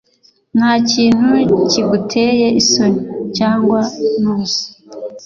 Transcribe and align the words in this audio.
ntakintu 0.57 1.29
kiguteye 1.69 2.47
isoni 2.61 2.99
cyangwa 3.37 3.79
nubusa 4.21 4.67